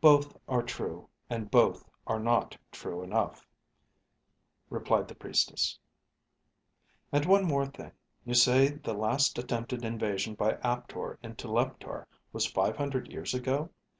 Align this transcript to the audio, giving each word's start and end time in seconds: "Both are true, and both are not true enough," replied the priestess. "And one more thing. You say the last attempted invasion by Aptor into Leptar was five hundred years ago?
"Both 0.00 0.36
are 0.48 0.64
true, 0.64 1.08
and 1.30 1.48
both 1.48 1.88
are 2.04 2.18
not 2.18 2.56
true 2.72 3.00
enough," 3.04 3.46
replied 4.70 5.06
the 5.06 5.14
priestess. 5.14 5.78
"And 7.12 7.24
one 7.26 7.44
more 7.44 7.66
thing. 7.66 7.92
You 8.24 8.34
say 8.34 8.70
the 8.70 8.92
last 8.92 9.38
attempted 9.38 9.84
invasion 9.84 10.34
by 10.34 10.54
Aptor 10.64 11.16
into 11.22 11.46
Leptar 11.46 12.08
was 12.32 12.44
five 12.44 12.76
hundred 12.76 13.12
years 13.12 13.34
ago? 13.34 13.70